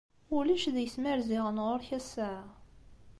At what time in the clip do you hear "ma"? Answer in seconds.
1.01-1.11